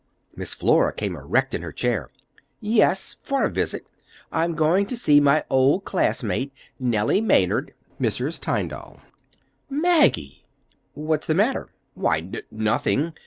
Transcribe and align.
Miss 0.35 0.55
Flora 0.55 0.91
came 0.91 1.15
erect 1.15 1.53
in 1.53 1.61
her 1.61 1.71
chair. 1.71 2.09
"Yes, 2.59 3.17
for 3.23 3.43
a 3.43 3.51
visit. 3.51 3.85
I'm 4.31 4.55
going 4.55 4.87
to 4.87 4.97
see 4.97 5.19
my 5.19 5.43
old 5.47 5.85
classmate, 5.85 6.51
Nellie 6.79 7.21
Maynard—Mrs. 7.21 8.39
Tyndall." 8.39 9.01
"Maggie!" 9.69 10.41
"What's 10.95 11.27
the 11.27 11.35
matter?" 11.35 11.69
"Why, 11.93 12.17
n 12.17 12.33
nothing. 12.49 13.13